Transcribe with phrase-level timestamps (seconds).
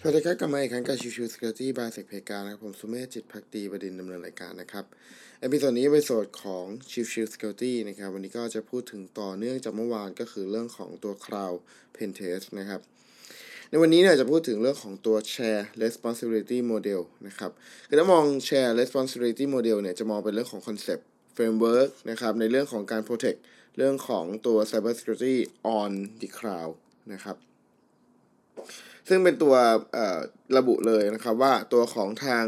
[0.00, 4.84] สวัสดีครับกลับมาอีกครั้งกับ Chill Chill Security by SecPlayground นะครับผมสุเมธจิตภักดีบดินทร์ดำเนินรายการนะครับ
[5.40, 11.58] episode นี้เป็น episode ของ Chill Chill Security นะครับวันนี้ก็จะพูดถึงต่อเนื่องจากเมื่อวานก็คือเรื่องของตัว Cloud
[11.96, 12.80] Pen Test นะครับ
[13.68, 17.50] ในวันนี้เนี่ยจะพูดถึงเรื่องของตัว Share Responsibility Model นะครับ
[17.88, 23.38] คือถ้ามอง Share Responsibility Model เนี่ยจะมองเป็นเรื่องของ concept Framework นะครับในเรื่องของการ Protect
[23.76, 25.36] เรื่องของตัว Cyber Security
[25.78, 26.72] on the Cloud
[27.12, 27.36] นะครับ
[29.08, 29.54] ซึ่งเป็นตัว
[30.56, 32.44] ระบุเลยนะครับว่าตัวของทาง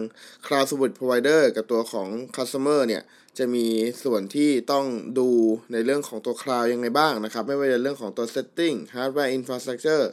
[0.47, 3.03] Cloud Service Provider กับตัวของ Customer เนี่ย
[3.39, 3.67] จะมี
[4.05, 4.87] ส่วนที่ต้อง
[5.19, 5.29] ดู
[5.73, 10.05] ในเรื่องของตัว Cloud ยังไงบ้างนะครับ ไม่ว่าจะเรื่องของตัว Setting Hardware Infrastructure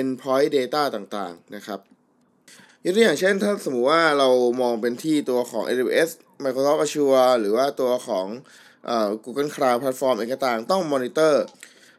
[0.00, 1.80] Endpoint Data ต่างๆ นะครับ
[2.84, 4.28] ยกตัวอย่างเช่นถ้าสมมุติว่าเรา
[4.60, 6.10] มองเป็นที่ตัวของ AWS
[6.44, 8.26] Microsoft Azure หรือว่าตัวของ
[9.24, 11.44] Google Cloud Platform เองก็ต่างต้องมอนิเตอร์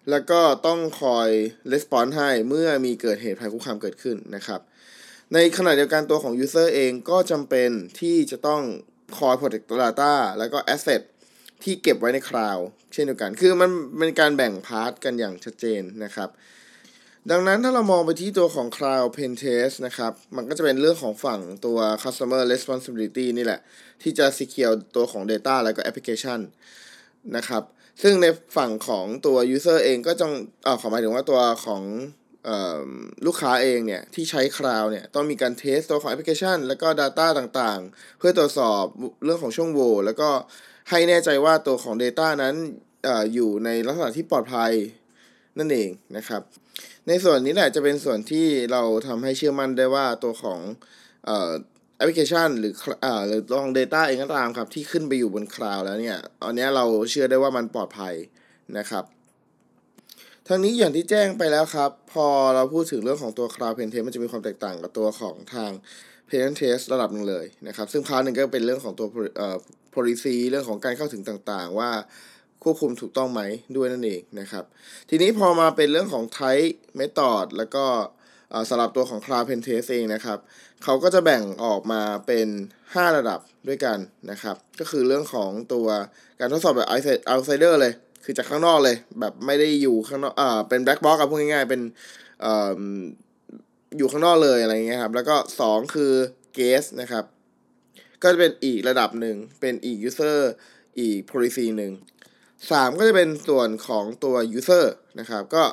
[0.10, 1.30] แล้วก็ต้องคอย
[1.72, 4.62] respond ให้เมื่อมีเกิดเหตุภัยคุกคามเกิดขึ้นนะครับ
[5.34, 8.62] ในขณะเดียวกันตัวของ User เองก็จำเป็นที่จะต้อง
[9.18, 11.02] คอย protect data แล้วก็ asset
[11.64, 12.58] ที่เก็บไว้ใน cloud
[12.94, 16.30] เช่นเดียวกัน คือมันเป็นการแบ่ง part กันอย่างชัดเจนนะครับ
[17.32, 23.60] ดังนั้นถ้าเรามองไปที่ตัวของ Cloud Pen Test นะครับ มันก็จะเป็นเรื่องของฝั่งตัว Customer Responsibility นี่แหละ
[24.02, 26.40] ที่จะ secure ตัวของ Data แล้วก็ Application
[27.36, 27.64] นะครับ
[28.02, 28.26] ซึ่งใน
[28.58, 30.34] ฝั่งของตัว user เองก็ต้อง
[30.66, 31.84] ออขอหมายถึงว่าตัวของ
[33.26, 38.84] ลูกค้าเองเนี่ย ที่ใช้คลาวเนี่ย ต้องมีการเทสตัวของแอปพลิเคชัน แล้วก็ Data ต่างๆ เพื่อตรวจสอบ
[39.26, 40.30] เรื่องของช่วงโหว่แล้วก็
[40.90, 42.56] ให้แน่ใจว่าตัวของ Data นั้น
[43.08, 44.72] ออยู่ในลักษณะที่ปลอดภัย
[45.58, 46.42] นั่นเองนะครับ
[47.08, 50.60] ในส่วนนี้แหละจะเป็นส่วนที่เราทำให้เชื่อมั่นได้ว่าตัวของ
[51.96, 58.14] แอปพลิเคชัน หรืออ่าหรือลอง Data เองก็ตามครับ ที่ขึ้นไปอยู่บน cloud แล้วเนี่ยอันนี้เราเชื่อได้ว่ามันปลอดภัย
[58.78, 59.04] นะครับ
[60.48, 65.72] ทั้งนี้อย่างที่แจ้งไปแล้วครับ พอเราพูดถึงเรื่องของตัว Cloud Pen Test มันจะมีความแตกต่างกับตัวของทาง
[66.30, 69.58] Pen Test ระดับหนึ่งเลยนะครับ ซึ่ง part หนึ่งก็เป็นเรื่องของตัวเอ่อ
[69.96, 71.92] policy เรื่องของการเข้าถึงต่างๆ ว่า
[72.64, 73.42] ควบคุมถูกต้องไหม
[73.76, 74.64] ด้วยนั่นเองนะครับ
[75.10, 77.86] ทีนี้พอมาเป็นเรื่องของ type method แล้วก็
[78.70, 80.38] สำหรับตัวของ Cloud Pen Test เองนะครับ
[80.84, 82.48] เขาก็จะแบ่งออกมาเป็น
[82.82, 83.98] 5 ระดับด้วยกัน
[84.32, 85.88] นะครับ ก็คือเรื่องของตัว
[86.40, 86.90] การทดสอบแบบ
[87.32, 91.82] outsider เลย คือจากข้างนอกเลย แบบไม่ได้อยู่ข้างนอกอ่าเป็น black box กับพูดง่ายๆ เป็น
[92.46, 92.54] อ่
[93.98, 96.12] อยู่ข้างนอกเลยอะไรเงี้ยครับ แล้วก็ 2 คือ
[96.58, 97.24] guest นะครับ
[98.22, 100.40] ก็จะเป็นอีกระดับหนึ่ง เป็นอีก user
[101.00, 101.94] อีก policy หนึ่ง
[102.66, 104.86] 3 ก็จะเป็นส่วนของตัว user
[105.20, 105.64] นะครับ ก็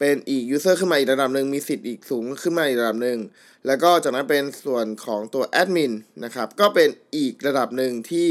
[0.00, 3.18] เป็นอีก user ขึ้นมาอีกระดับหนึ่งมีสิทธิ์อีกสูงขึ้นมาอีกระดับหนึ่ง
[3.66, 5.92] แล้วก็จากนั้นเป็นส่วนของตัวแอดมิน
[6.24, 8.28] นะครับก็เป็นอีกระดับหนึ่งที่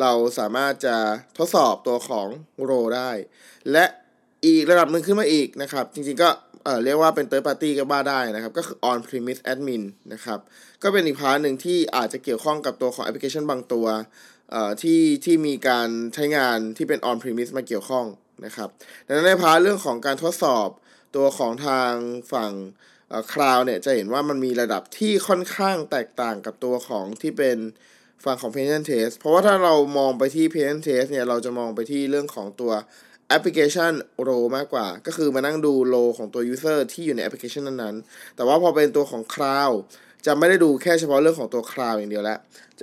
[0.00, 0.96] เราสามารถจะ
[1.38, 2.28] ทดสอบตัวของ
[2.62, 3.10] role ได้
[3.72, 3.84] และ
[4.46, 6.30] อีกระดับหนึ่งขึ้นมาอีกนะครับ จริงๆก็
[6.64, 10.38] เออเรียกว่าเป็น third party ก็ว่าได้นะครับ ก็คือ on premise admin นะครับ
[10.82, 13.86] ก็เป็นอีก part หนึ่งที่อาจจะเกี่ยวข้องกับตัวของแอปพลิเคชันบางตัว
[14.50, 18.06] เอ่อที่ที่มีการใช้งานที่เป็น on premise มาเกี่ยวข้อง
[18.44, 18.68] นะครับ
[19.06, 20.68] ดังนั้นใน part เรื่องของการทดสอบ
[21.16, 21.92] ตัวของทาง
[22.32, 22.52] ฝั่ง
[23.32, 27.58] cloud เนี่ยจะเห็นว่ามันมีระดับที่ค่อนข้างแตกต่างกับตัวของที่เป็น
[28.24, 32.72] ฝั่งของ p a t e n Test เพราะว่าถ้าเรามองไปที่ p a t e n Test เนี่ยเราจะมองไปที่เรื่องของตัว
[33.28, 39.76] application role มากกว่า ก็คือมานั่งดู role ของตัว user ที่อยู่ในแอปพลิเคชันนั้นๆ แต่ว่าพอเป็นตัวของ Cloud
[40.26, 42.38] จะไม่ได้ดูแค่เฉพาะเรื่องของตัว Cloud อย่างเดียวแล้ว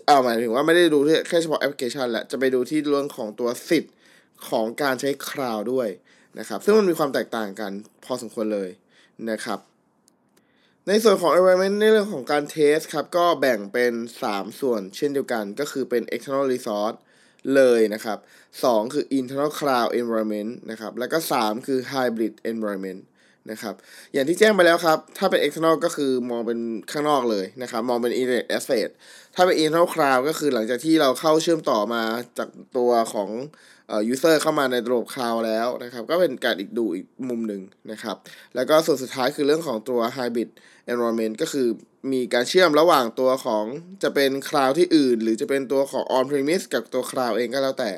[0.07, 3.93] เอาหมายถึงว่าไม่ได้ดูแค่เฉพาะแอปพลิเคชันแหละจะไปดูที่เรื่องของตัวสิทธิ์
[4.49, 5.89] ของการใช้ Cloud ด้วย
[6.39, 7.71] นะครับ ซึ่งมันมีความแตกต่างกัน
[8.05, 8.69] พอสมควรเลย
[9.31, 9.59] นะครับ
[10.87, 13.93] ในส่วนของ environment ในเรื่องของการเทสครับ ก็แบ่งเป็น
[14.25, 16.97] 3 ส่วนเช่นเดียวกันก็คือเป็น external resource
[17.55, 18.17] เลยนะครับ
[18.55, 23.01] 2 คือ internal cloud environment นะครับ แล้วก็ 3 คือ hybrid environment
[23.51, 23.75] นะครับ
[24.13, 26.59] อย่างที่แจ้งไปแล้วครับ ถ้าเป็น external ก็คือมองเป็น
[26.91, 28.89] ข้างนอกเลยนะครับ มองเป็น internet asset
[29.35, 32.03] ถ้าเป็น internal cloud ก็คือหลังจากที่เราเข้าเชื่อมต่อมา
[32.37, 33.29] จากตัวของ
[33.87, 38.17] เอ่อ user เข้ามาในระบบคลาวแล้วนะครับ ก็เป็นการอีกดูอีกมุมหนึ่งนะครับ
[38.55, 40.49] แล้วก็ส่วนสุดท้ายคือเรื่องของตัว hybrid
[40.91, 41.67] environment ก็คือ
[42.13, 43.65] มีการเชื่อมระหว่างตัวของ
[44.03, 47.91] จะเป็นคลาวที่อื่น หรือจะเป็นตัวของ on premise กับตัวคลาวเองก็แล้วแต่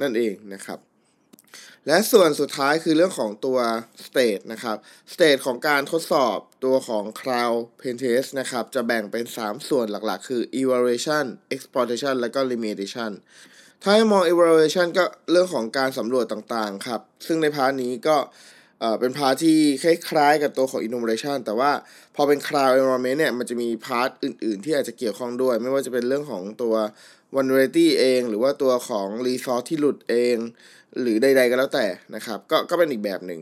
[0.00, 0.80] นั่นเองนะครับ
[1.86, 3.58] และส่วนสุดท้ายคือเรื่องของตัว
[4.06, 4.76] stage นะครับ
[5.14, 13.12] stage ของการทดสอบตัวของ cloud pen test นะครับ จะแบ่งเป็น 3 ส่วนหลักๆ คือ evaluation exploitation และก็ remediation
[13.82, 18.16] ถ้าให้มอง evaluation ก็เรื่องของการสำรวจต่างๆครับ ซึ่งใน part นี้ก็
[18.80, 21.70] เอ่อเป็น part ที่คล้ายๆกับตัวของ innovation แต่ว่า
[22.14, 26.74] พอเป็น cloud environment เนี่ยมันจะมี part อื่นๆ ที่อาจจะเกี่ยวข้องด้วย ไม่ว่าจะเป็นเรื่องของตัว
[27.34, 30.36] vulnerability เอง หรือว่าตัวของ resource ที่หลุดเอง
[31.00, 33.40] หรือใดๆก็แล้วแต่นะครับ ก็ก็เป็นอีกแบบหนึ่ง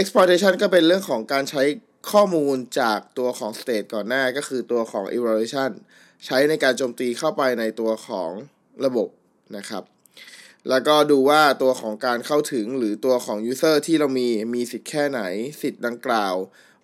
[0.00, 1.62] exploitation ก็เป็นเรื่องของการใช้
[2.12, 5.70] ข้อมูลจากตัวของ state ก่อนหน้าก็คือตัวของ evaluation
[6.26, 8.30] ใช้ในการโจมตีเข้าไปในตัวของ
[8.84, 9.08] ระบบ
[9.56, 9.82] นะครับ
[10.68, 15.20] แล้วก็ดูว่าตัวของการเข้าถึงหรือตัวของ user ที่เรามีมีสิทธิ์แค่ไหน
[15.62, 16.34] สิทธิ์ดังกล่าว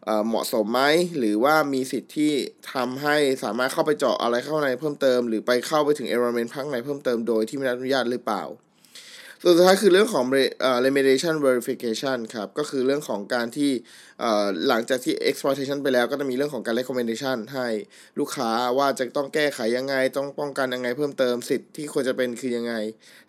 [0.04, 0.82] เเหมาะสมไหม
[1.18, 2.32] หรือว่ามีสิทธิ์ที่
[2.72, 8.44] ทำให้สามารถเข้าไปเจาะอะไรเข้าในเพิ่มเติม หรือไปเข้าไปถึง environment ข้างในเพิ่มเติมโดยที่ไม่ได้รับอนุญาตหรือเปล่า
[9.42, 10.24] ส่วนสุดท้ายคือเรื่องของ
[10.86, 13.70] remediation verification ครับ ก็คือเรื่องของการที่
[14.68, 17.66] หลังจากที่ exploitation ไปแล้วก็จะมีเรื่องของการ recommendation ให้
[18.18, 22.74] ลูกค้าว่าจะต้องแก้ไขยังไง ต้องป้องกันยังไงเพิ่มเติมสิทธิ์ที่ควรจะเป็นคือยังไง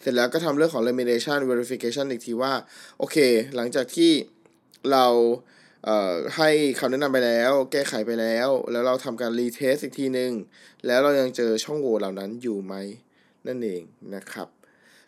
[0.01, 2.53] เสร็จแล้วก็ทำเรื่องของ remediation verification อีกทีว่า
[2.99, 3.17] โอเค
[3.55, 4.11] หลังจากที่
[4.91, 5.05] เรา
[6.37, 10.31] ให้คำแนะนำไปแล้ว แก้ไขไปแล้ว แล้วเราทำการ retest อีกทีหนึ่ง
[10.85, 12.75] แล้วเรายังเจอช่องโหว่เหล่านั้นอยู่ไหม
[13.47, 13.81] นั่นเอง
[14.15, 14.58] นะครับ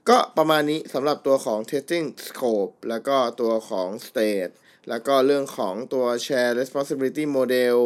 [0.09, 4.53] ก็ประมาณนี้สำหรับตัวของ testing scope แล้วก็ตัวของ state
[4.89, 7.77] แล้วก็เรื่องของตัว share responsibility model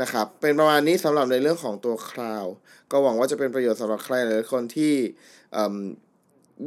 [0.00, 2.50] นะครับ เป็นประมาณนี้สำหรับในเรื่องของตัว cloud
[2.90, 4.94] ก็หวังว่าจะเป็นประโยชน์สำหรับใครหลายๆคนที่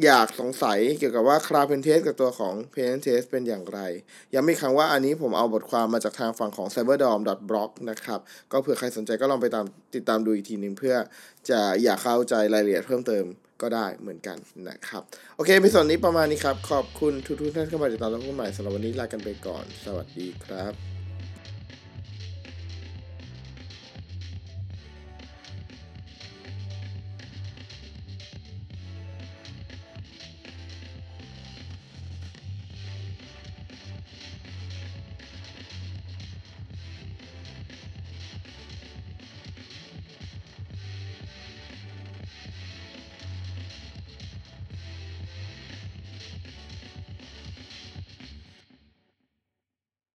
[0.05, 3.79] อยากสงสัยเกี่ยวกับว่า cloud pen test กับตัวของ pen test เป็นอย่างไร
[4.33, 8.19] ย้ำอีกครั้งว่าอันนี้ผมเอาบทความมาจากทางฝั่งของ cyberdom.blog นะครับ
[8.51, 10.95] ก็เผื่อใครสนใจก็ลองไปตามติดตามดูอีกทีหนึ่งเพื่อ
[11.49, 13.25] จะอยากเข้าใจรายละเอียดเพิ่มเติม
[13.61, 14.37] ก็ได้เหมือนกัน
[14.67, 15.03] นะครับ
[15.35, 21.00] โอเคในส่วนนี้ประมาณนี้ครับ ขอบคุณทุกท่านเข้ามาติดตามรับชมใหม่สำหรับวันนี้ลากันไปก่อน สวัสดีครับ